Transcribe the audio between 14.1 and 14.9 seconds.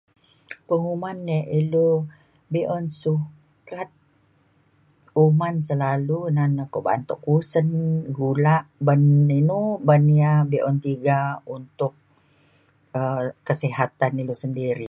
ilu sendiri.